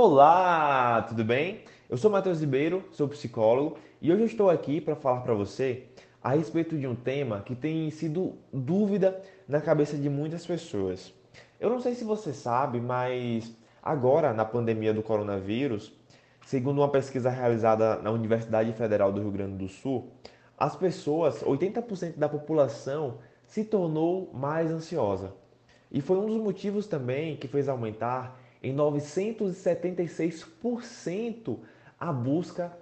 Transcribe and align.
Olá, 0.00 1.02
tudo 1.08 1.24
bem? 1.24 1.64
Eu 1.90 1.96
sou 1.96 2.08
Matheus 2.08 2.38
Ribeiro, 2.38 2.84
sou 2.92 3.08
psicólogo 3.08 3.78
e 4.00 4.12
hoje 4.12 4.22
eu 4.22 4.26
estou 4.26 4.48
aqui 4.48 4.80
para 4.80 4.94
falar 4.94 5.22
para 5.22 5.34
você 5.34 5.86
a 6.22 6.34
respeito 6.34 6.78
de 6.78 6.86
um 6.86 6.94
tema 6.94 7.40
que 7.40 7.56
tem 7.56 7.90
sido 7.90 8.34
dúvida 8.52 9.20
na 9.48 9.60
cabeça 9.60 9.96
de 9.96 10.08
muitas 10.08 10.46
pessoas. 10.46 11.12
Eu 11.58 11.68
não 11.68 11.80
sei 11.80 11.96
se 11.96 12.04
você 12.04 12.32
sabe, 12.32 12.80
mas 12.80 13.52
agora, 13.82 14.32
na 14.32 14.44
pandemia 14.44 14.94
do 14.94 15.02
coronavírus, 15.02 15.92
segundo 16.46 16.78
uma 16.78 16.88
pesquisa 16.88 17.28
realizada 17.28 17.96
na 17.96 18.12
Universidade 18.12 18.72
Federal 18.74 19.10
do 19.10 19.20
Rio 19.20 19.32
Grande 19.32 19.56
do 19.56 19.66
Sul, 19.66 20.12
as 20.56 20.76
pessoas, 20.76 21.42
80% 21.42 22.16
da 22.16 22.28
população, 22.28 23.18
se 23.48 23.64
tornou 23.64 24.30
mais 24.32 24.70
ansiosa. 24.70 25.34
E 25.90 26.00
foi 26.00 26.18
um 26.18 26.26
dos 26.26 26.36
motivos 26.36 26.86
também 26.86 27.36
que 27.36 27.48
fez 27.48 27.68
aumentar 27.68 28.38
em 28.62 28.74
976% 28.74 31.58
a 31.98 32.12
busca 32.12 32.72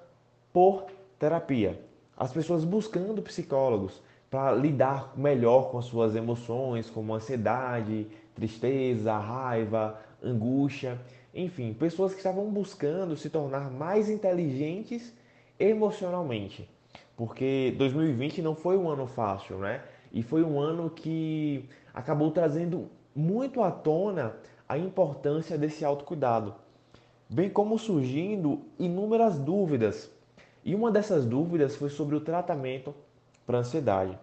por 0.53 0.87
terapia. 1.19 1.81
As 2.17 2.33
pessoas 2.33 2.65
buscando 2.65 3.23
psicólogos 3.23 4.03
para 4.31 4.53
lidar 4.53 5.13
melhor 5.17 5.71
com 5.71 5.79
as 5.79 5.87
suas 5.87 6.17
emoções, 6.17 6.91
como 6.91 7.15
ansiedade, 7.15 8.07
tristeza, 8.35 9.17
raiva, 9.17 10.01
angústia, 10.23 11.01
enfim, 11.35 11.75
pessoas 11.75 12.13
que 12.13 12.19
estavam 12.19 12.51
buscando 12.51 13.17
se 13.17 13.29
tornar 13.29 13.71
mais 13.71 14.09
inteligentes 14.09 15.13
emocionalmente. 15.59 16.69
Porque 17.17 17.75
2020 17.79 18.43
não 18.43 18.55
foi 18.55 18.77
um 18.77 18.89
ano 18.89 19.07
fácil, 19.07 19.59
né? 19.59 19.83
E 20.13 20.23
foi 20.23 20.43
um 20.43 20.59
ano 20.59 20.91
que 20.91 21.69
acabou 21.93 22.31
trazendo 22.31 22.91
muito 23.15 23.63
à 23.63 23.71
tona 23.71 24.37
a 24.69 24.77
importância 24.77 25.57
desse 25.57 25.85
autocuidado, 25.85 26.55
bem 27.29 27.49
como 27.49 27.79
surgindo 27.79 28.63
inúmeras 28.79 29.39
dúvidas. 29.39 30.11
E 30.65 30.75
uma 30.75 30.91
dessas 30.91 31.25
dúvidas 31.25 31.77
foi 31.77 31.89
sobre 31.89 32.17
o 32.17 32.21
tratamento 32.21 32.95
para 33.47 33.59
ansiedade. 33.59 34.19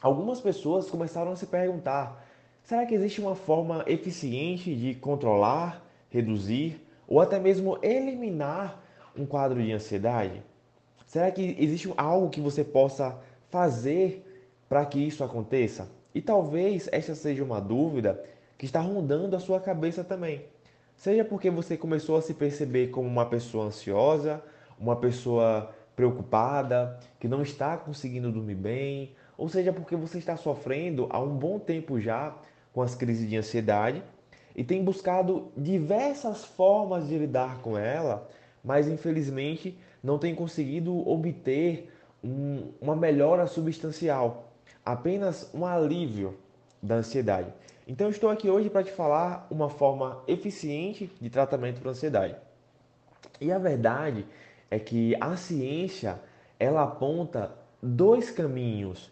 Algumas 0.00 0.40
pessoas 0.40 0.90
começaram 0.90 1.32
a 1.32 1.36
se 1.36 1.46
perguntar: 1.46 2.26
será 2.64 2.84
que 2.84 2.94
existe 2.94 3.20
uma 3.20 3.36
forma 3.36 3.84
eficiente 3.86 4.74
de 4.74 4.94
controlar, 4.94 5.84
reduzir 6.10 6.84
ou 7.06 7.20
até 7.20 7.38
mesmo 7.38 7.78
eliminar 7.82 8.82
um 9.16 9.24
quadro 9.24 9.62
de 9.62 9.70
ansiedade? 9.70 10.42
Será 11.06 11.30
que 11.30 11.56
existe 11.58 11.92
algo 11.96 12.30
que 12.30 12.40
você 12.40 12.64
possa 12.64 13.18
fazer 13.50 14.50
para 14.68 14.84
que 14.84 14.98
isso 14.98 15.22
aconteça? 15.22 15.88
E 16.14 16.20
talvez 16.20 16.88
essa 16.90 17.14
seja 17.14 17.44
uma 17.44 17.60
dúvida 17.60 18.22
que 18.62 18.66
está 18.66 18.78
rondando 18.78 19.34
a 19.34 19.40
sua 19.40 19.58
cabeça 19.58 20.04
também. 20.04 20.44
Seja 20.96 21.24
porque 21.24 21.50
você 21.50 21.76
começou 21.76 22.16
a 22.16 22.22
se 22.22 22.32
perceber 22.32 22.90
como 22.90 23.08
uma 23.08 23.26
pessoa 23.26 23.64
ansiosa, 23.64 24.40
uma 24.78 24.94
pessoa 24.94 25.74
preocupada, 25.96 26.96
que 27.18 27.26
não 27.26 27.42
está 27.42 27.76
conseguindo 27.76 28.30
dormir 28.30 28.54
bem, 28.54 29.16
ou 29.36 29.48
seja 29.48 29.72
porque 29.72 29.96
você 29.96 30.18
está 30.18 30.36
sofrendo 30.36 31.08
há 31.10 31.18
um 31.18 31.36
bom 31.36 31.58
tempo 31.58 31.98
já 31.98 32.36
com 32.72 32.80
as 32.80 32.94
crises 32.94 33.28
de 33.28 33.36
ansiedade 33.36 34.00
e 34.54 34.62
tem 34.62 34.84
buscado 34.84 35.50
diversas 35.56 36.44
formas 36.44 37.08
de 37.08 37.18
lidar 37.18 37.58
com 37.62 37.76
ela, 37.76 38.28
mas 38.62 38.86
infelizmente 38.86 39.76
não 40.00 40.18
tem 40.18 40.36
conseguido 40.36 40.96
obter 41.08 41.92
um, 42.22 42.70
uma 42.80 42.94
melhora 42.94 43.44
substancial, 43.48 44.52
apenas 44.84 45.52
um 45.52 45.66
alívio 45.66 46.38
da 46.82 46.96
ansiedade. 46.96 47.52
Então 47.86 48.08
estou 48.08 48.30
aqui 48.30 48.50
hoje 48.50 48.68
para 48.68 48.82
te 48.82 48.90
falar 48.90 49.46
uma 49.50 49.68
forma 49.68 50.22
eficiente 50.26 51.10
de 51.20 51.30
tratamento 51.30 51.80
para 51.80 51.90
ansiedade. 51.90 52.36
E 53.40 53.52
a 53.52 53.58
verdade 53.58 54.26
é 54.70 54.78
que 54.78 55.16
a 55.20 55.36
ciência 55.36 56.20
ela 56.58 56.82
aponta 56.82 57.52
dois 57.82 58.30
caminhos 58.30 59.10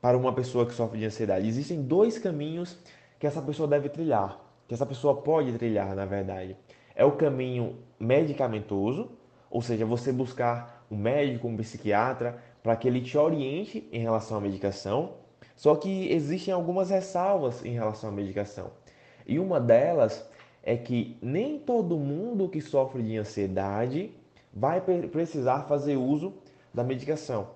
para 0.00 0.16
uma 0.16 0.32
pessoa 0.32 0.66
que 0.66 0.72
sofre 0.74 0.98
de 0.98 1.06
ansiedade. 1.06 1.48
Existem 1.48 1.82
dois 1.82 2.18
caminhos 2.18 2.78
que 3.18 3.26
essa 3.26 3.42
pessoa 3.42 3.66
deve 3.66 3.88
trilhar, 3.88 4.38
que 4.68 4.74
essa 4.74 4.86
pessoa 4.86 5.22
pode 5.22 5.52
trilhar, 5.54 5.94
na 5.94 6.04
verdade. 6.04 6.56
É 6.94 7.04
o 7.04 7.12
caminho 7.12 7.78
medicamentoso, 7.98 9.10
ou 9.50 9.62
seja, 9.62 9.84
você 9.84 10.12
buscar 10.12 10.86
um 10.90 10.96
médico, 10.96 11.48
um 11.48 11.56
psiquiatra, 11.56 12.38
para 12.62 12.76
que 12.76 12.86
ele 12.86 13.00
te 13.00 13.18
oriente 13.18 13.88
em 13.90 14.00
relação 14.00 14.36
à 14.36 14.40
medicação. 14.40 15.14
Só 15.56 15.76
que 15.76 16.12
existem 16.12 16.52
algumas 16.52 16.90
ressalvas 16.90 17.64
em 17.64 17.72
relação 17.72 18.10
à 18.10 18.12
medicação. 18.12 18.70
E 19.26 19.38
uma 19.38 19.60
delas 19.60 20.28
é 20.62 20.76
que 20.76 21.16
nem 21.22 21.58
todo 21.58 21.96
mundo 21.96 22.48
que 22.48 22.60
sofre 22.60 23.02
de 23.02 23.16
ansiedade 23.16 24.12
vai 24.52 24.80
precisar 24.80 25.62
fazer 25.62 25.96
uso 25.96 26.34
da 26.72 26.82
medicação. 26.82 27.48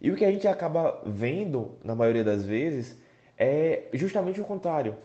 E 0.00 0.10
o 0.10 0.16
que 0.16 0.24
a 0.24 0.30
gente 0.30 0.46
acaba 0.46 1.00
vendo, 1.04 1.72
na 1.82 1.94
maioria 1.94 2.22
das 2.22 2.44
vezes, 2.44 2.96
é 3.36 3.84
justamente 3.92 4.40
o 4.40 4.44
contrário. 4.44 4.96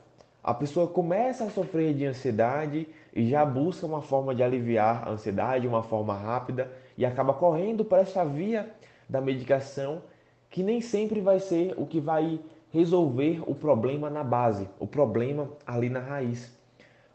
A 0.44 0.54
pessoa 0.54 0.88
começa 0.88 1.46
a 1.46 1.50
sofrer 1.50 1.94
de 1.94 2.06
ansiedade 2.06 2.88
e 3.14 3.30
já 3.30 3.46
busca 3.46 3.86
uma 3.86 4.02
forma 4.02 4.36
de 4.36 4.44
aliviar 4.44 5.08
a 5.08 5.12
ansiedade, 5.12 5.68
uma 5.68 5.84
forma 5.84 6.14
rápida, 6.14 6.72
e 6.98 7.06
acaba 7.06 7.34
correndo 7.34 7.86
para 7.86 8.02
essa 8.02 8.26
via 8.26 8.70
da 9.08 9.22
medicação 9.22 10.02
que 10.54 10.62
nem 10.62 10.82
sempre 10.82 11.20
vai 11.20 11.40
ser 11.40 11.74
o 11.78 11.88
que 11.88 12.00
vai 12.00 12.40
resolver 12.70 13.42
o 13.48 13.56
problema 13.56 14.08
na 14.08 14.24
base, 14.24 14.70
o 14.80 14.86
problema 14.86 15.50
ali 15.66 15.90
na 15.90 16.00
raiz. 16.00 16.56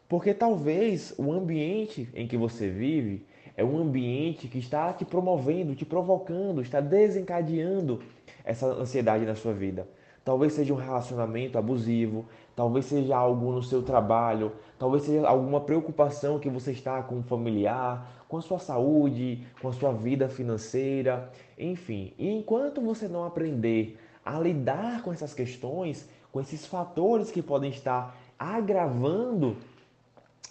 Porque 0.09 0.33
talvez 0.33 1.15
o 1.17 1.31
ambiente 1.31 2.09
em 2.13 2.27
que 2.27 2.35
você 2.35 2.69
vive 2.69 3.25
é 3.55 3.63
um 3.63 3.77
ambiente 3.77 4.49
que 4.49 4.59
está 4.59 4.91
te 4.91 5.05
promovendo, 5.05 5.73
te 5.73 5.85
provocando, 5.85 6.61
está 6.61 6.81
desencadeando 6.81 8.01
essa 8.43 8.65
ansiedade 8.65 9.25
na 9.25 9.35
sua 9.35 9.53
vida. 9.53 9.87
Talvez 10.29 10.53
seja 10.53 10.71
um 10.71 10.77
relacionamento 10.77 11.57
abusivo, 11.57 12.23
talvez 12.55 12.85
seja 12.85 13.17
algo 13.17 13.51
no 13.51 13.63
seu 13.63 13.81
trabalho, 13.81 14.51
talvez 14.77 15.01
seja 15.01 15.27
alguma 15.27 15.59
preocupação 15.59 16.37
que 16.37 16.47
você 16.47 16.71
está 16.71 17.01
com 17.01 17.15
um 17.15 17.23
familiar, 17.23 18.23
com 18.27 18.37
a 18.37 18.41
sua 18.43 18.59
saúde, 18.59 19.43
com 19.59 19.69
a 19.69 19.73
sua 19.73 19.91
vida 19.91 20.29
financeira, 20.29 21.31
enfim. 21.57 22.13
E 22.15 22.29
enquanto 22.29 22.79
você 22.79 23.07
não 23.07 23.25
aprender 23.25 23.97
a 24.23 24.39
lidar 24.39 25.01
com 25.01 25.11
essas 25.11 25.33
questões, 25.33 26.07
com 26.31 26.39
esses 26.39 26.63
fatores 26.63 27.31
que 27.31 27.41
podem 27.41 27.71
estar 27.71 28.15
agravando 28.37 29.57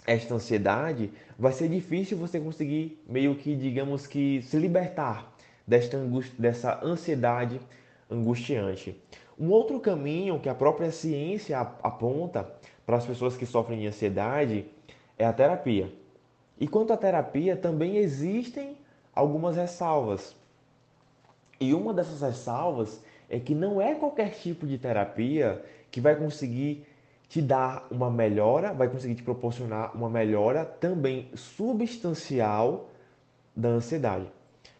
esta 0.05 0.35
ansiedade, 0.35 1.09
vai 1.37 1.53
ser 1.53 1.69
difícil 1.69 2.17
você 2.17 2.37
conseguir 2.37 3.01
meio 3.07 3.33
que, 3.33 3.55
digamos 3.55 4.05
que, 4.05 4.41
se 4.41 4.57
libertar 4.57 5.33
desta 5.65 5.95
angústia, 5.95 6.35
dessa 6.37 6.85
ansiedade 6.85 7.61
angustiante. 8.11 9.01
Um 9.39 9.51
outro 9.51 9.79
caminho 9.79 10.39
que 10.39 10.49
a 10.49 10.55
própria 10.55 10.91
ciência 10.91 11.57
aponta 11.59 12.51
para 12.85 12.97
as 12.97 13.05
pessoas 13.05 13.37
que 13.37 13.45
sofrem 13.45 13.79
de 13.79 13.87
ansiedade 13.87 14.65
é 15.17 15.25
a 15.25 15.31
terapia. 15.31 15.93
E 16.59 16.67
quanto 16.67 16.91
à 16.91 16.97
terapia, 16.97 17.55
também 17.55 17.95
existem 17.95 18.75
algumas 19.15 19.55
ressalvas. 19.55 20.35
E 21.57 21.73
uma 21.73 21.93
dessas 21.93 22.21
ressalvas 22.21 23.01
é 23.29 23.39
que 23.39 23.55
não 23.55 23.81
é 23.81 23.95
qualquer 23.95 24.31
tipo 24.31 24.67
de 24.67 24.77
terapia 24.77 25.63
que 25.89 26.01
vai 26.01 26.17
conseguir 26.17 26.85
te 27.29 27.41
dar 27.41 27.87
uma 27.89 28.09
melhora, 28.09 28.73
vai 28.73 28.89
conseguir 28.89 29.15
te 29.15 29.23
proporcionar 29.23 29.95
uma 29.95 30.09
melhora 30.09 30.65
também 30.65 31.29
substancial 31.33 32.89
da 33.55 33.69
ansiedade. 33.69 34.25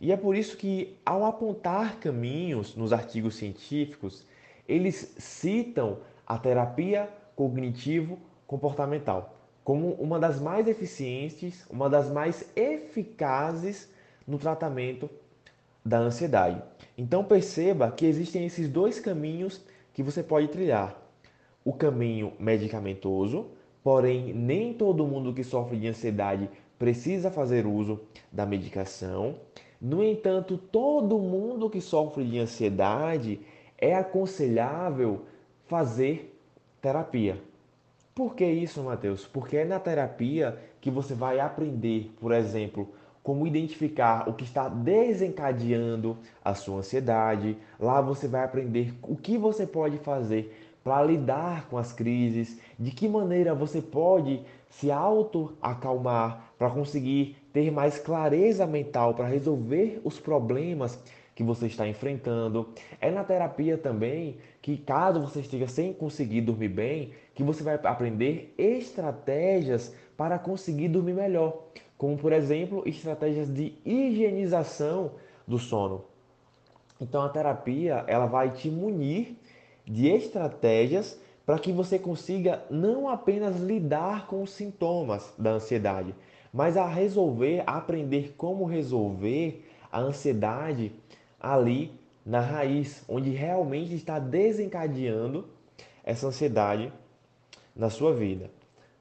E 0.01 0.11
é 0.11 0.17
por 0.17 0.35
isso 0.35 0.57
que, 0.57 0.97
ao 1.05 1.23
apontar 1.25 1.97
caminhos 1.99 2.75
nos 2.75 2.91
artigos 2.91 3.35
científicos, 3.35 4.25
eles 4.69 5.13
citam 5.17 5.97
a 6.25 6.37
terapia 6.37 7.09
cognitivo-comportamental 7.35 9.35
como 9.63 9.93
uma 9.93 10.19
das 10.19 10.41
mais 10.41 10.67
eficientes, 10.67 11.65
uma 11.69 11.89
das 11.89 12.09
mais 12.09 12.49
eficazes 12.55 13.89
no 14.27 14.39
tratamento 14.39 15.09
da 15.85 15.99
ansiedade. 15.99 16.61
Então 16.97 17.23
perceba 17.23 17.91
que 17.91 18.05
existem 18.05 18.45
esses 18.45 18.67
dois 18.67 18.99
caminhos 18.99 19.63
que 19.93 20.01
você 20.01 20.23
pode 20.23 20.47
trilhar. 20.47 20.99
O 21.63 21.71
caminho 21.71 22.33
medicamentoso, 22.39 23.51
porém 23.83 24.33
nem 24.33 24.73
todo 24.73 25.05
mundo 25.05 25.33
que 25.33 25.43
sofre 25.43 25.77
de 25.77 25.87
ansiedade 25.87 26.49
precisa 26.79 27.29
fazer 27.29 27.67
uso 27.67 27.99
da 28.31 28.45
medicação. 28.45 29.35
No 29.79 30.03
entanto, 30.03 30.57
todo 30.57 31.19
mundo 31.19 31.69
que 31.69 31.79
sofre 31.79 32.25
de 32.25 32.39
ansiedade 32.39 33.39
é 33.79 33.95
aconselhável 33.95 35.25
fazer 35.67 36.35
terapia. 36.81 37.41
Por 38.13 38.35
que 38.35 38.45
isso, 38.45 38.83
Mateus? 38.83 39.25
Porque 39.25 39.57
é 39.57 39.65
na 39.65 39.79
terapia 39.79 40.57
que 40.81 40.91
você 40.91 41.13
vai 41.13 41.39
aprender, 41.39 42.11
por 42.19 42.33
exemplo, 42.33 42.89
como 43.23 43.47
identificar 43.47 44.27
o 44.27 44.33
que 44.33 44.43
está 44.43 44.67
desencadeando 44.67 46.17
a 46.43 46.53
sua 46.53 46.79
ansiedade. 46.79 47.57
Lá 47.79 48.01
você 48.01 48.27
vai 48.27 48.43
aprender 48.43 48.93
o 49.03 49.15
que 49.15 49.37
você 49.37 49.65
pode 49.65 49.97
fazer 49.99 50.69
para 50.83 51.03
lidar 51.03 51.67
com 51.69 51.77
as 51.77 51.93
crises, 51.93 52.59
de 52.77 52.91
que 52.91 53.07
maneira 53.07 53.53
você 53.53 53.81
pode 53.81 54.41
se 54.69 54.91
auto-acalmar, 54.91 56.49
para 56.57 56.69
conseguir 56.69 57.37
ter 57.53 57.71
mais 57.71 57.97
clareza 57.97 58.67
mental 58.67 59.13
para 59.13 59.27
resolver 59.27 60.01
os 60.03 60.19
problemas 60.19 60.99
que 61.39 61.43
você 61.43 61.67
está 61.67 61.87
enfrentando. 61.87 62.67
É 62.99 63.09
na 63.09 63.23
terapia 63.23 63.77
também 63.77 64.39
que, 64.61 64.75
caso 64.75 65.21
você 65.21 65.39
esteja 65.39 65.69
sem 65.69 65.93
conseguir 65.93 66.41
dormir 66.41 66.67
bem, 66.67 67.11
que 67.33 67.41
você 67.41 67.63
vai 67.63 67.79
aprender 67.81 68.53
estratégias 68.57 69.95
para 70.17 70.37
conseguir 70.37 70.89
dormir 70.89 71.13
melhor, 71.13 71.63
como 71.97 72.17
por 72.17 72.33
exemplo, 72.33 72.83
estratégias 72.85 73.47
de 73.47 73.73
higienização 73.85 75.13
do 75.47 75.57
sono. 75.57 76.03
Então 76.99 77.21
a 77.21 77.29
terapia, 77.29 78.03
ela 78.05 78.25
vai 78.25 78.51
te 78.51 78.69
munir 78.69 79.37
de 79.85 80.09
estratégias 80.09 81.17
para 81.45 81.57
que 81.57 81.71
você 81.71 81.97
consiga 81.97 82.65
não 82.69 83.07
apenas 83.07 83.57
lidar 83.61 84.27
com 84.27 84.43
os 84.43 84.51
sintomas 84.51 85.33
da 85.37 85.51
ansiedade, 85.51 86.13
mas 86.53 86.75
a 86.75 86.85
resolver, 86.85 87.63
a 87.65 87.77
aprender 87.77 88.33
como 88.35 88.65
resolver 88.65 89.65
a 89.89 90.01
ansiedade 90.01 90.91
ali 91.39 91.99
na 92.25 92.41
raiz, 92.41 93.03
onde 93.07 93.29
realmente 93.31 93.93
está 93.95 94.19
desencadeando 94.19 95.47
essa 96.03 96.27
ansiedade 96.27 96.91
na 97.75 97.89
sua 97.89 98.13
vida, 98.13 98.51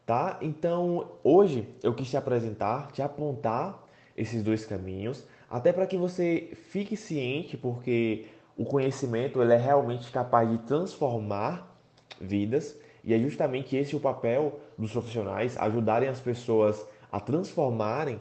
tá? 0.06 0.38
Então, 0.40 1.10
hoje 1.24 1.68
eu 1.82 1.94
quis 1.94 2.08
te 2.08 2.16
apresentar, 2.16 2.90
te 2.92 3.02
apontar 3.02 3.82
esses 4.16 4.42
dois 4.42 4.64
caminhos, 4.64 5.26
até 5.50 5.72
para 5.72 5.86
que 5.86 5.96
você 5.96 6.50
fique 6.70 6.96
ciente, 6.96 7.56
porque 7.56 8.26
o 8.56 8.64
conhecimento 8.64 9.42
ele 9.42 9.52
é 9.52 9.56
realmente 9.56 10.10
capaz 10.10 10.48
de 10.50 10.58
transformar 10.58 11.76
vidas, 12.20 12.78
e 13.04 13.14
é 13.14 13.18
justamente 13.18 13.76
esse 13.76 13.96
o 13.96 14.00
papel 14.00 14.60
dos 14.76 14.92
profissionais, 14.92 15.56
ajudarem 15.56 16.08
as 16.08 16.20
pessoas 16.20 16.84
a 17.10 17.18
transformarem 17.18 18.20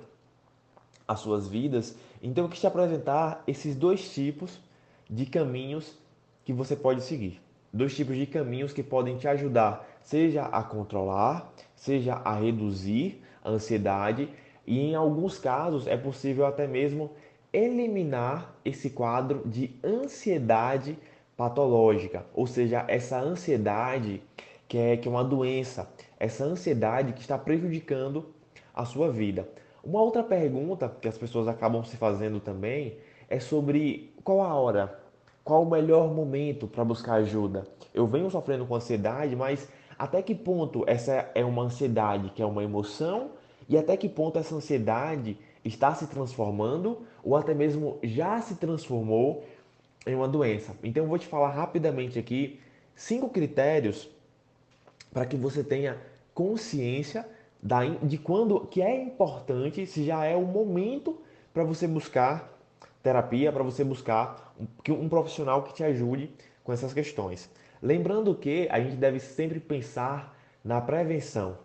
as 1.07 1.19
suas 1.19 1.47
vidas. 1.47 1.95
Então 2.21 2.45
eu 2.45 2.49
quis 2.49 2.59
te 2.59 2.67
apresentar 2.67 3.43
esses 3.47 3.75
dois 3.75 4.13
tipos 4.13 4.59
de 5.09 5.25
caminhos 5.25 5.95
que 6.43 6.51
você 6.51 6.75
pode 6.75 7.01
seguir. 7.01 7.41
Dois 7.71 7.95
tipos 7.95 8.15
de 8.15 8.25
caminhos 8.25 8.73
que 8.73 8.83
podem 8.83 9.17
te 9.17 9.27
ajudar, 9.27 9.87
seja 10.01 10.45
a 10.45 10.63
controlar, 10.63 11.51
seja 11.75 12.15
a 12.15 12.33
reduzir 12.33 13.21
a 13.43 13.49
ansiedade 13.49 14.29
e 14.65 14.79
em 14.79 14.95
alguns 14.95 15.37
casos 15.37 15.87
é 15.87 15.95
possível 15.95 16.45
até 16.45 16.67
mesmo 16.67 17.11
eliminar 17.53 18.53
esse 18.65 18.89
quadro 18.89 19.41
de 19.45 19.73
ansiedade 19.83 20.97
patológica, 21.37 22.25
ou 22.33 22.47
seja, 22.47 22.83
essa 22.87 23.19
ansiedade 23.19 24.21
que 24.67 24.77
é, 24.77 24.97
que 24.97 25.07
é 25.07 25.11
uma 25.11 25.23
doença, 25.23 25.89
essa 26.19 26.43
ansiedade 26.43 27.13
que 27.13 27.21
está 27.21 27.37
prejudicando 27.37 28.25
a 28.73 28.83
sua 28.83 29.11
vida. 29.11 29.47
Uma 29.87 30.01
outra 30.01 30.21
pergunta 30.21 30.93
que 30.99 31.07
as 31.07 31.17
pessoas 31.17 31.47
acabam 31.47 31.81
se 31.85 31.95
fazendo 31.95 32.41
também 32.41 32.97
é 33.29 33.39
sobre 33.39 34.13
qual 34.21 34.41
a 34.41 34.53
hora, 34.53 34.99
qual 35.45 35.63
o 35.63 35.69
melhor 35.69 36.13
momento 36.13 36.67
para 36.67 36.83
buscar 36.83 37.13
ajuda. 37.13 37.65
Eu 37.93 38.05
venho 38.05 38.29
sofrendo 38.29 38.65
com 38.65 38.75
ansiedade, 38.75 39.33
mas 39.33 39.69
até 39.97 40.21
que 40.21 40.35
ponto 40.35 40.83
essa 40.85 41.31
é 41.33 41.45
uma 41.45 41.63
ansiedade 41.63 42.31
que 42.31 42.41
é 42.41 42.45
uma 42.45 42.61
emoção 42.61 43.31
e 43.69 43.77
até 43.77 43.95
que 43.95 44.09
ponto 44.09 44.37
essa 44.37 44.53
ansiedade 44.53 45.37
está 45.63 45.95
se 45.95 46.05
transformando 46.07 47.03
ou 47.23 47.37
até 47.37 47.53
mesmo 47.53 47.97
já 48.03 48.41
se 48.41 48.55
transformou 48.55 49.45
em 50.05 50.13
uma 50.13 50.27
doença. 50.27 50.75
Então 50.83 51.03
eu 51.03 51.07
vou 51.07 51.17
te 51.17 51.27
falar 51.27 51.51
rapidamente 51.51 52.19
aqui 52.19 52.59
cinco 52.93 53.29
critérios 53.29 54.09
para 55.13 55.25
que 55.25 55.37
você 55.37 55.63
tenha 55.63 55.97
consciência 56.33 57.25
de 58.03 58.17
quando 58.17 58.61
que 58.61 58.81
é 58.81 59.01
importante, 59.01 59.85
se 59.85 60.05
já 60.05 60.25
é 60.25 60.35
o 60.35 60.45
momento 60.45 61.21
para 61.53 61.63
você 61.63 61.87
buscar 61.87 62.51
terapia, 63.01 63.51
para 63.51 63.63
você 63.63 63.83
buscar 63.83 64.53
um, 64.59 64.93
um 64.93 65.09
profissional 65.09 65.63
que 65.63 65.73
te 65.73 65.83
ajude 65.83 66.31
com 66.63 66.71
essas 66.71 66.93
questões. 66.93 67.49
Lembrando 67.81 68.33
que 68.35 68.67
a 68.69 68.79
gente 68.79 68.95
deve 68.95 69.19
sempre 69.19 69.59
pensar 69.59 70.37
na 70.63 70.81
prevenção. 70.81 71.57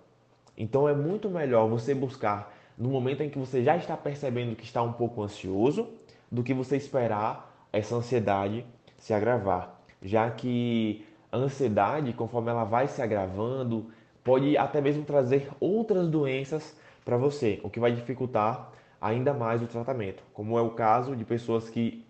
Então 0.56 0.88
é 0.88 0.94
muito 0.94 1.28
melhor 1.28 1.68
você 1.68 1.94
buscar 1.94 2.54
no 2.76 2.90
momento 2.90 3.22
em 3.22 3.30
que 3.30 3.38
você 3.38 3.62
já 3.62 3.76
está 3.76 3.96
percebendo 3.96 4.56
que 4.56 4.64
está 4.64 4.82
um 4.82 4.92
pouco 4.92 5.22
ansioso, 5.22 5.88
do 6.30 6.42
que 6.42 6.54
você 6.54 6.76
esperar 6.76 7.66
essa 7.72 7.94
ansiedade 7.94 8.64
se 8.98 9.12
agravar, 9.12 9.82
já 10.00 10.30
que 10.30 11.04
a 11.30 11.36
ansiedade, 11.36 12.12
conforme 12.12 12.50
ela 12.50 12.62
vai 12.62 12.86
se 12.86 13.02
agravando, 13.02 13.90
pode 14.24 14.56
até 14.56 14.80
mesmo 14.80 15.04
trazer 15.04 15.48
outras 15.60 16.08
doenças 16.08 16.76
para 17.04 17.16
você, 17.16 17.60
o 17.62 17.70
que 17.70 17.80
vai 17.80 17.92
dificultar 17.92 18.70
ainda 19.00 19.34
mais 19.34 19.62
o 19.62 19.66
tratamento, 19.66 20.22
como 20.32 20.56
é 20.56 20.62
o 20.62 20.70
caso 20.70 21.16
de 21.16 21.24
pessoas 21.24 21.68
que 21.68 22.04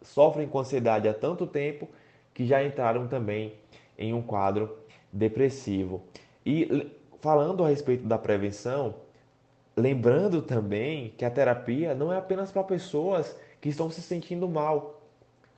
sofrem 0.00 0.48
com 0.48 0.58
ansiedade 0.58 1.08
há 1.08 1.12
tanto 1.12 1.46
tempo 1.46 1.88
que 2.32 2.46
já 2.46 2.64
entraram 2.64 3.06
também 3.06 3.54
em 3.98 4.14
um 4.14 4.22
quadro 4.22 4.78
depressivo. 5.12 6.02
E 6.46 6.90
falando 7.20 7.64
a 7.64 7.68
respeito 7.68 8.06
da 8.06 8.16
prevenção, 8.16 8.94
lembrando 9.76 10.40
também 10.40 11.12
que 11.18 11.24
a 11.24 11.30
terapia 11.30 11.94
não 11.94 12.12
é 12.12 12.16
apenas 12.16 12.50
para 12.50 12.62
pessoas 12.62 13.36
que 13.60 13.68
estão 13.68 13.90
se 13.90 14.00
sentindo 14.00 14.48
mal, 14.48 15.02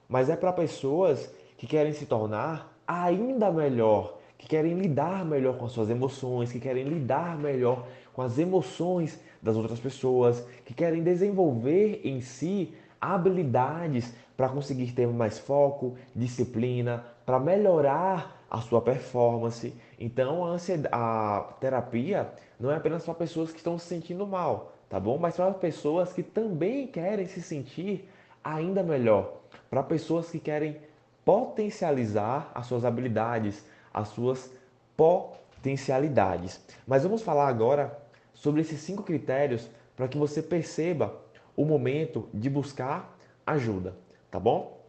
mas 0.08 0.28
é 0.28 0.36
para 0.36 0.52
pessoas 0.52 1.32
que 1.56 1.66
querem 1.66 1.92
se 1.92 2.06
tornar 2.06 2.74
ainda 2.86 3.52
melhor 3.52 4.19
que 4.40 4.48
querem 4.48 4.72
lidar 4.72 5.22
melhor 5.22 5.58
com 5.58 5.66
as 5.66 5.72
suas 5.72 5.90
emoções, 5.90 6.50
que 6.50 6.58
querem 6.58 6.84
lidar 6.84 7.36
melhor 7.36 7.86
com 8.10 8.22
as 8.22 8.38
emoções 8.38 9.20
das 9.42 9.54
outras 9.54 9.78
pessoas, 9.78 10.42
que 10.64 10.72
querem 10.72 11.02
desenvolver 11.02 12.00
em 12.02 12.22
si 12.22 12.72
habilidades 12.98 14.14
para 14.38 14.48
conseguir 14.48 14.92
ter 14.92 15.06
mais 15.08 15.38
foco, 15.38 15.94
disciplina, 16.16 17.04
para 17.26 17.38
melhorar 17.38 18.42
a 18.50 18.62
sua 18.62 18.80
performance. 18.80 19.74
Então 19.98 20.42
a, 20.46 20.56
a 20.90 21.42
terapia 21.60 22.32
não 22.58 22.70
é 22.70 22.76
apenas 22.76 23.04
para 23.04 23.12
pessoas 23.12 23.50
que 23.50 23.58
estão 23.58 23.78
se 23.78 23.88
sentindo 23.88 24.26
mal, 24.26 24.72
tá 24.88 24.98
bom? 24.98 25.18
Mas 25.18 25.36
para 25.36 25.52
pessoas 25.52 26.14
que 26.14 26.22
também 26.22 26.86
querem 26.86 27.26
se 27.26 27.42
sentir 27.42 28.08
ainda 28.42 28.82
melhor, 28.82 29.34
para 29.68 29.82
pessoas 29.82 30.30
que 30.30 30.38
querem 30.38 30.78
potencializar 31.26 32.50
as 32.54 32.64
suas 32.64 32.86
habilidades, 32.86 33.62
as 33.92 34.08
suas 34.08 34.50
potencialidades. 34.96 36.60
Mas 36.86 37.02
vamos 37.02 37.22
falar 37.22 37.48
agora 37.48 37.98
sobre 38.34 38.60
esses 38.60 38.80
cinco 38.80 39.02
critérios 39.02 39.68
para 39.96 40.08
que 40.08 40.18
você 40.18 40.42
perceba 40.42 41.14
o 41.56 41.64
momento 41.64 42.28
de 42.32 42.48
buscar 42.48 43.16
ajuda, 43.46 43.94
tá 44.30 44.38
bom? 44.38 44.80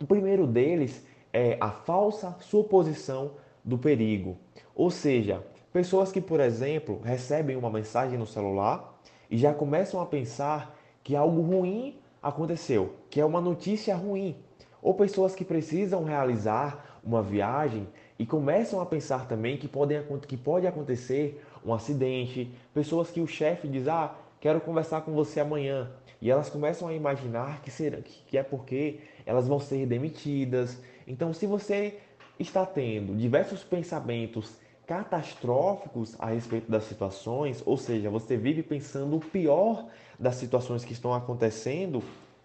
O 0.00 0.06
primeiro 0.06 0.46
deles 0.46 1.04
é 1.32 1.56
a 1.60 1.70
falsa 1.70 2.36
suposição 2.40 3.32
do 3.64 3.76
perigo. 3.76 4.36
Ou 4.74 4.90
seja, 4.90 5.44
pessoas 5.72 6.12
que, 6.12 6.20
por 6.20 6.40
exemplo, 6.40 7.00
recebem 7.02 7.56
uma 7.56 7.70
mensagem 7.70 8.18
no 8.18 8.26
celular 8.26 9.00
e 9.30 9.36
já 9.36 9.52
começam 9.52 10.00
a 10.00 10.06
pensar 10.06 10.76
que 11.02 11.16
algo 11.16 11.40
ruim 11.42 11.98
aconteceu, 12.22 12.94
que 13.10 13.20
é 13.20 13.24
uma 13.24 13.40
notícia 13.40 13.96
ruim. 13.96 14.36
Ou 14.80 14.94
pessoas 14.94 15.34
que 15.34 15.44
precisam 15.44 16.04
realizar 16.04 17.00
uma 17.02 17.22
viagem 17.22 17.88
e 18.18 18.26
começam 18.26 18.80
a 18.80 18.86
pensar 18.86 19.28
também 19.28 19.56
que, 19.56 19.68
podem, 19.68 20.02
que 20.26 20.36
pode 20.36 20.66
acontecer 20.66 21.44
um 21.64 21.72
acidente, 21.72 22.50
pessoas 22.74 23.10
que 23.10 23.20
o 23.20 23.26
chefe 23.26 23.68
diz, 23.68 23.86
ah, 23.86 24.14
quero 24.40 24.60
conversar 24.60 25.02
com 25.02 25.12
você 25.12 25.40
amanhã, 25.40 25.90
e 26.20 26.30
elas 26.30 26.50
começam 26.50 26.88
a 26.88 26.94
imaginar 26.94 27.62
que, 27.62 27.70
será, 27.70 27.98
que 28.02 28.36
é 28.36 28.42
porque 28.42 28.98
elas 29.24 29.46
vão 29.46 29.60
ser 29.60 29.86
demitidas. 29.86 30.80
Então, 31.06 31.32
se 31.32 31.46
você 31.46 31.98
está 32.38 32.66
tendo 32.66 33.14
diversos 33.16 33.62
pensamentos 33.62 34.56
catastróficos 34.84 36.16
a 36.18 36.26
respeito 36.26 36.70
das 36.70 36.84
situações, 36.84 37.62
ou 37.64 37.76
seja, 37.76 38.10
você 38.10 38.36
vive 38.36 38.62
pensando 38.62 39.16
o 39.16 39.20
pior 39.20 39.86
das 40.18 40.36
situações 40.36 40.84
que 40.84 40.92
estão 40.92 41.12
acontecendo 41.14 42.02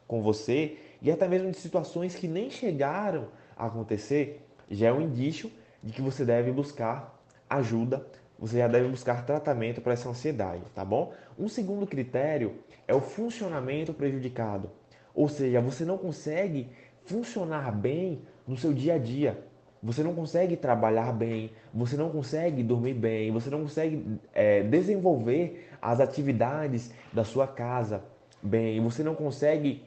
com 0.08 0.22
você 0.22 0.77
e 1.01 1.10
até 1.10 1.27
mesmo 1.27 1.50
de 1.50 1.58
situações 1.58 2.15
que 2.15 2.27
nem 2.27 2.50
chegaram 2.50 3.27
a 3.58 3.68
acontecer, 3.68 4.46
já 4.70 4.88
é 4.88 4.94
um 4.94 5.01
indício 5.01 5.50
de 5.84 5.92
que 5.92 6.02
você 6.02 6.24
deve 6.24 6.52
buscar 6.52 7.20
ajuda, 7.50 8.06
você 8.40 8.58
já 8.58 8.68
deve 8.68 8.88
buscar 8.88 9.25
tratamento 9.25 9.82
para 9.82 9.94
essa 9.94 10.10
ansiedade, 10.10 10.63
tá 10.74 10.84
bom? 10.84 11.13
Um 11.38 11.48
segundo 11.48 11.86
critério 11.86 12.56
é 12.88 12.94
o 12.94 13.02
funcionamento 13.02 13.94
prejudicado, 13.94 14.72
ou 15.13 15.28
seja, 15.28 15.62
você 15.62 15.86
não 15.86 15.98
consegue 15.98 16.70
funcionar 17.06 17.72
bem 17.72 18.22
no 18.48 18.58
seu 18.58 18.74
dia 18.74 18.96
a 18.96 18.98
dia. 18.98 19.46
Você 19.82 20.02
não 20.02 20.16
consegue 20.16 20.56
trabalhar 20.56 21.12
bem, 21.12 21.52
você 21.74 21.98
não 21.98 22.10
consegue 22.10 22.63
dormir 22.63 22.94
bem, 22.94 23.32
você 23.32 23.50
não 23.50 23.63
consegue 23.63 24.18
é, 24.34 24.63
desenvolver 24.63 25.70
as 25.82 26.00
atividades 26.00 26.90
da 27.12 27.25
sua 27.25 27.46
casa 27.46 28.02
bem, 28.42 28.80
você 28.82 29.04
não 29.04 29.13
consegue 29.13 29.84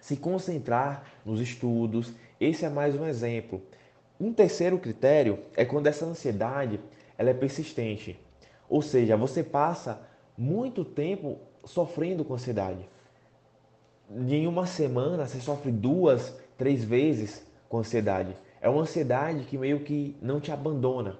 se 0.00 0.16
concentrar 0.16 1.04
nos 1.24 1.40
estudos. 1.40 2.12
Esse 2.40 2.64
é 2.64 2.68
mais 2.68 2.96
um 2.96 3.06
exemplo. 3.06 3.62
Um 4.22 4.32
terceiro 4.32 4.78
critério 4.78 5.40
é 5.56 5.64
quando 5.64 5.88
essa 5.88 6.06
ansiedade 6.06 6.78
ela 7.18 7.30
é 7.30 7.34
persistente. 7.34 8.16
Ou 8.68 8.80
seja, 8.80 9.16
você 9.16 9.42
passa 9.42 10.00
muito 10.38 10.84
tempo 10.84 11.40
sofrendo 11.64 12.24
com 12.24 12.34
ansiedade. 12.34 12.88
Em 14.08 14.46
uma 14.46 14.64
semana 14.64 15.26
você 15.26 15.40
sofre 15.40 15.72
duas, 15.72 16.38
três 16.56 16.84
vezes 16.84 17.44
com 17.68 17.78
ansiedade. 17.78 18.36
É 18.60 18.68
uma 18.68 18.82
ansiedade 18.82 19.42
que 19.42 19.58
meio 19.58 19.80
que 19.80 20.16
não 20.22 20.38
te 20.38 20.52
abandona. 20.52 21.18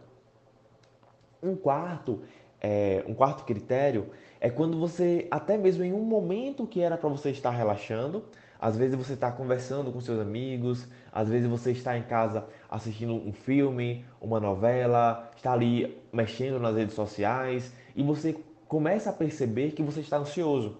Um 1.42 1.56
quarto, 1.56 2.21
é, 2.61 3.02
um 3.09 3.14
quarto 3.14 3.44
critério 3.44 4.11
é 4.40 4.49
quando 4.49 4.78
você, 4.78 5.26
até 5.28 5.59
mesmo 5.59 5.82
em 5.82 5.92
um 5.92 6.04
momento 6.04 6.68
que 6.68 6.80
era 6.80 6.97
para 6.97 7.09
você 7.09 7.30
estar 7.30 7.50
relaxando, 7.50 8.25
às 8.62 8.76
vezes 8.76 8.95
você 8.95 9.14
está 9.14 9.33
conversando 9.33 9.90
com 9.90 10.00
seus 10.00 10.21
amigos, 10.21 10.87
às 11.11 11.28
vezes 11.28 11.49
você 11.49 11.73
está 11.73 11.99
em 11.99 12.04
casa 12.04 12.47
assistindo 12.71 13.12
um 13.12 13.33
filme, 13.33 14.04
uma 14.21 14.38
novela, 14.38 15.28
está 15.37 15.52
ali 15.52 16.00
mexendo 16.12 16.61
nas 16.61 16.76
redes 16.76 16.95
sociais 16.95 17.73
e 17.97 18.04
você 18.04 18.37
começa 18.69 19.11
a 19.11 19.12
perceber 19.12 19.73
que 19.73 19.83
você 19.83 19.99
está 19.99 20.16
ansioso. 20.16 20.78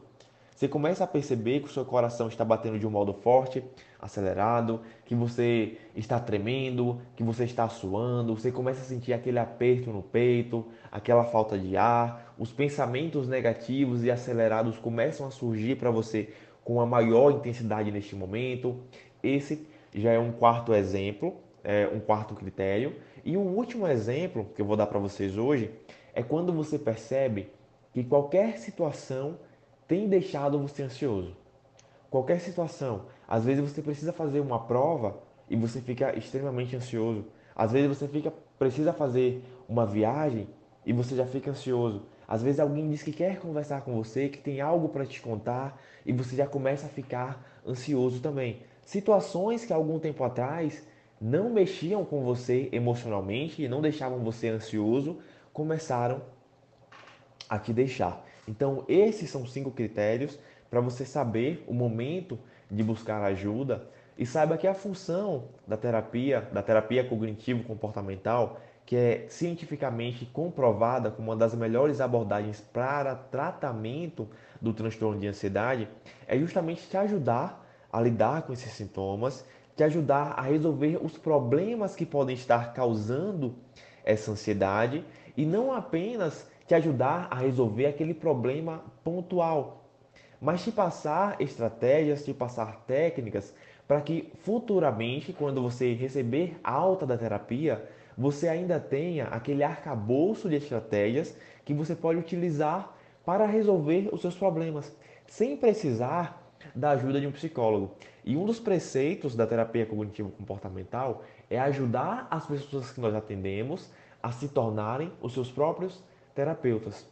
Você 0.55 0.69
começa 0.69 1.03
a 1.03 1.09
perceber 1.09 1.59
que 1.59 1.67
o 1.67 1.73
seu 1.73 1.85
coração 1.85 2.29
está 2.29 2.45
batendo 2.45 2.79
de 2.79 2.87
um 2.87 2.91
modo 2.91 3.13
forte, 3.13 3.65
acelerado, 4.01 4.81
que 5.05 5.13
você 5.13 5.77
está 5.97 6.21
tremendo, 6.21 7.01
que 7.17 7.25
você 7.25 7.43
está 7.43 7.69
suando, 7.69 8.37
você 8.37 8.53
começa 8.53 8.83
a 8.83 8.85
sentir 8.85 9.13
aquele 9.13 9.41
aperto 9.41 9.91
no 9.91 10.03
peito, 10.03 10.65
aquela 10.93 11.25
falta 11.25 11.59
de 11.59 11.77
ar, 11.77 12.33
os 12.39 12.53
pensamentos 12.53 13.27
negativos 13.27 14.05
e 14.05 14.11
acelerados 14.11 14.79
começam 14.79 15.27
a 15.27 15.33
surgir 15.33 15.77
para 15.77 15.91
você 15.91 16.33
com 16.65 16.81
a 16.81 16.87
maior 16.87 17.31
intensidade 17.31 17.91
neste 17.91 18.15
momento. 18.15 18.81
Esse 19.23 19.67
já 19.95 20.13
é 20.13 20.19
um 20.19 20.33
quarto 20.33 20.75
exemplo, 20.75 21.37
é 21.63 21.89
um 21.93 22.01
quarto 22.01 22.35
critério. 22.35 22.97
E 23.25 23.37
o 23.37 23.41
último 23.41 23.87
exemplo 23.87 24.47
que 24.55 24.63
eu 24.63 24.67
vou 24.67 24.77
dar 24.77 24.87
para 24.87 24.99
vocês 24.99 25.37
hoje 25.37 25.71
é 26.15 26.23
quando 26.23 26.53
você 26.53 26.79
percebe 26.79 27.49
que 27.93 28.03
qualquer 28.03 28.59
situação 28.59 29.39
tem 29.87 30.09
deixado 30.09 30.59
você 30.59 30.83
ansioso. 30.83 31.37
Qualquer 32.11 32.41
situação. 32.41 33.07
Às 33.29 33.45
vezes 33.45 33.63
você 33.63 33.83
precisa 33.83 34.13
fazer 34.13 34.41
uma 34.41 34.59
prova 34.59 35.19
e 35.49 35.57
você 35.57 35.81
fica 35.81 36.17
extremamente 36.17 36.75
ansioso. 36.77 37.25
Às 37.55 37.73
vezes 37.73 37.89
você 37.89 38.09
fica 38.09 38.33
precisa 38.59 38.93
fazer 38.93 39.43
uma 39.69 39.85
viagem 39.85 40.49
e 40.87 40.93
você 40.93 41.17
já 41.17 41.27
fica 41.27 41.51
ansioso. 41.51 42.03
Às 42.27 42.43
vezes 42.43 42.61
alguém 42.61 42.89
diz 42.89 43.03
que 43.03 43.13
quer 43.13 43.39
conversar 43.39 43.83
com 43.83 43.95
você, 43.95 44.29
que 44.29 44.39
tem 44.39 44.61
algo 44.61 44.89
para 44.89 45.05
te 45.05 45.21
contar 45.21 45.81
e 46.05 46.13
você 46.13 46.37
já 46.37 46.47
começa 46.47 46.87
a 46.87 46.89
ficar 46.89 47.45
ansioso 47.67 48.21
também. 48.21 48.61
Situações 48.85 49.65
que 49.65 49.73
algum 49.73 49.99
tempo 49.99 50.25
atrás 50.25 50.87
não 51.21 51.51
mexiam 51.51 52.05
com 52.05 52.23
você 52.23 52.69
emocionalmente 52.73 53.63
e 53.63 53.69
não 53.69 53.81
deixavam 53.81 54.19
você 54.21 54.49
ansioso, 54.49 55.19
começaram 55.53 56.23
a 57.49 57.59
te 57.59 57.73
deixar. 57.73 58.25
Então, 58.49 58.85
esses 58.89 59.31
são 59.31 59.47
cinco 59.47 59.71
critérios 59.71 60.39
para 60.69 60.81
você 60.81 61.05
saber 61.05 61.63
o 61.69 61.75
momento 61.75 62.39
de 62.71 62.83
buscar 62.83 63.23
ajuda 63.23 63.87
e 64.19 64.27
saiba 64.27 64.57
que 64.57 64.67
a 64.67 64.75
função 64.75 65.45
da 65.67 65.77
terapia, 65.77 66.49
da 66.53 66.63
terapia 66.63 67.05
cognitivo 67.05 67.63
comportamental, 67.65 68.61
que 68.85 68.97
é 68.97 69.27
cientificamente 69.29 70.27
comprovada 70.27 71.11
como 71.11 71.31
uma 71.31 71.37
das 71.37 71.55
melhores 71.55 72.01
abordagens 72.01 72.61
para 72.73 73.15
tratamento 73.15 74.29
do 74.61 74.73
transtorno 74.73 75.21
de 75.21 75.29
ansiedade, 75.29 75.89
é 76.27 76.39
justamente 76.39 76.89
te 76.89 76.97
ajudar 76.97 77.65
a 77.93 78.01
lidar 78.01 78.43
com 78.43 78.53
esses 78.53 78.73
sintomas, 78.73 79.45
te 79.77 79.85
ajudar 79.85 80.35
a 80.37 80.43
resolver 80.43 80.99
os 81.03 81.17
problemas 81.17 81.95
que 81.95 82.05
podem 82.05 82.35
estar 82.35 82.73
causando 82.73 83.55
essa 84.05 84.31
ansiedade 84.33 85.05
e 85.37 85.47
não 85.47 85.73
apenas 85.73 86.47
te 86.67 86.75
ajudar 86.75 87.29
a 87.31 87.37
resolver 87.37 87.87
aquele 87.87 88.15
problema 88.15 88.83
pontual, 89.03 89.85
mas 90.41 90.63
te 90.63 90.73
passar 90.73 91.41
estratégias, 91.41 92.25
te 92.25 92.35
passar 92.35 92.85
técnicas 92.87 93.55
para 93.87 94.01
que 94.01 94.33
futuramente, 94.43 95.33
quando 95.33 95.61
você 95.63 95.93
receber 95.93 96.59
alta 96.63 97.05
da 97.05 97.17
terapia, 97.17 97.89
você 98.17 98.49
ainda 98.49 98.79
tenha 98.79 99.27
aquele 99.27 99.63
arcabouço 99.63 100.49
de 100.49 100.57
estratégias 100.57 101.37
que 101.65 101.75
você 101.75 101.95
pode 101.95 102.19
utilizar 102.19 102.95
para 103.25 103.47
resolver 103.47 104.09
os 104.13 104.21
seus 104.21 104.35
problemas, 104.35 104.95
sem 105.27 105.57
precisar 105.57 106.43
da 106.75 106.91
ajuda 106.91 107.21
de 107.21 107.27
um 107.27 107.33
psicólogo. 107.33 107.95
E 108.25 108.37
um 108.37 108.45
dos 108.45 108.61
preceitos 108.61 109.35
da 109.35 109.47
terapia 109.47 109.87
cognitivo-comportamental 109.87 111.23
é 111.51 111.59
ajudar 111.59 112.27
as 112.31 112.47
pessoas 112.47 112.91
que 112.91 113.01
nós 113.01 113.15
atendemos 113.15 113.91
a 114.23 114.31
se 114.31 114.49
tornarem 114.49 115.13
os 115.21 115.33
seus 115.33 115.51
próprios 115.51 116.03
terapeutas. 116.35 117.07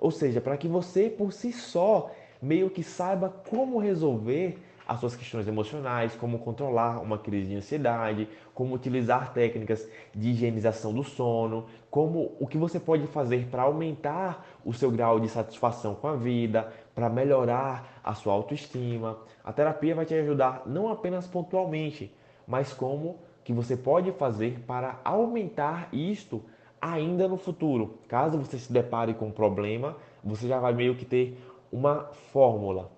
Ou 0.00 0.10
seja, 0.10 0.40
para 0.40 0.56
que 0.56 0.68
você 0.68 1.08
por 1.10 1.32
si 1.32 1.52
só 1.52 2.10
meio 2.40 2.70
que 2.70 2.82
saiba 2.82 3.28
como 3.28 3.78
resolver 3.78 4.58
as 4.86 5.00
suas 5.00 5.16
questões 5.16 5.48
emocionais, 5.48 6.14
como 6.14 6.38
controlar 6.38 7.00
uma 7.00 7.18
crise 7.18 7.48
de 7.48 7.56
ansiedade, 7.56 8.28
como 8.54 8.74
utilizar 8.74 9.32
técnicas 9.32 9.88
de 10.14 10.30
higienização 10.30 10.92
do 10.92 11.02
sono, 11.02 11.66
como 11.90 12.36
o 12.38 12.46
que 12.46 12.56
você 12.56 12.78
pode 12.78 13.06
fazer 13.08 13.46
para 13.46 13.62
aumentar 13.62 14.46
o 14.64 14.72
seu 14.72 14.90
grau 14.90 15.18
de 15.18 15.28
satisfação 15.28 15.94
com 15.94 16.06
a 16.06 16.14
vida, 16.14 16.72
para 16.94 17.10
melhorar 17.10 18.00
a 18.02 18.14
sua 18.14 18.32
autoestima. 18.32 19.18
A 19.42 19.52
terapia 19.52 19.94
vai 19.94 20.04
te 20.04 20.14
ajudar 20.14 20.62
não 20.66 20.88
apenas 20.88 21.26
pontualmente, 21.26 22.14
mas 22.46 22.72
como 22.72 23.18
que 23.42 23.52
você 23.52 23.76
pode 23.76 24.12
fazer 24.12 24.60
para 24.66 25.00
aumentar 25.04 25.88
isto 25.92 26.42
ainda 26.80 27.26
no 27.26 27.36
futuro. 27.36 27.98
Caso 28.06 28.38
você 28.38 28.58
se 28.58 28.72
depare 28.72 29.14
com 29.14 29.26
um 29.26 29.32
problema, 29.32 29.96
você 30.22 30.46
já 30.46 30.60
vai 30.60 30.72
meio 30.72 30.94
que 30.94 31.04
ter 31.04 31.38
uma 31.72 32.04
fórmula 32.32 32.95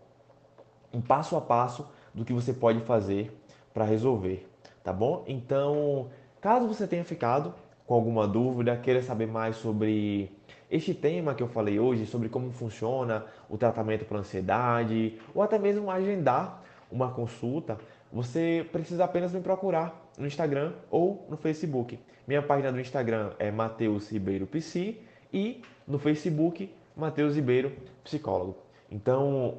um 0.93 1.01
passo 1.01 1.37
a 1.37 1.41
passo 1.41 1.89
do 2.15 2.25
que 2.25 2.33
você 2.33 2.53
pode 2.53 2.81
fazer 2.81 3.33
para 3.73 3.85
resolver, 3.85 4.49
tá 4.83 4.93
bom? 4.93 5.25
Então, 5.27 6.09
caso 6.41 6.67
você 6.67 6.87
tenha 6.87 7.05
ficado 7.05 7.55
com 7.87 7.95
alguma 7.95 8.27
dúvida, 8.27 8.77
queira 8.77 9.03
saber 9.03 9.27
mais 9.27 9.57
sobre 9.57 10.31
este 10.71 10.93
tema 10.93 11.35
que 11.35 11.43
eu 11.43 11.49
falei 11.49 11.79
hoje, 11.81 12.05
sobre 12.05 12.29
como 12.29 12.51
funciona 12.51 13.25
o 13.49 13.57
tratamento 13.57 14.05
para 14.05 14.19
ansiedade, 14.19 15.19
ou 15.35 15.43
até 15.43 15.59
mesmo 15.59 15.91
agendar 15.91 16.63
uma 16.91 17.11
consulta, 17.11 17.79
você 18.13 18.67
precisa 18.73 19.05
apenas 19.05 19.33
me 19.33 19.41
procurar 19.41 20.11
no 20.19 20.27
Instagram 20.27 20.73
ou 20.91 21.27
no 21.29 21.37
Facebook. 21.37 21.99
Minha 22.27 22.43
página 22.43 22.71
do 22.71 22.81
Instagram 22.81 23.33
é 23.39 23.51
Mateus 23.51 24.11
Ribeiro 24.11 24.47
Psi 24.47 25.01
e 25.33 25.63
no 25.87 25.99
Facebook 25.99 26.71
Mateus 26.97 27.37
Ribeiro 27.37 27.73
Psicólogo. 28.05 28.57
Então, 28.91 29.59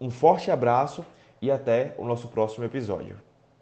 um 0.00 0.10
forte 0.10 0.50
abraço 0.50 1.04
e 1.40 1.50
até 1.50 1.94
o 1.98 2.04
nosso 2.04 2.28
próximo 2.28 2.64
episódio. 2.64 3.25